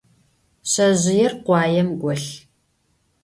Şsezjıêr 0.69 1.33
khuaêm 1.45 1.89
golh. 2.01 2.31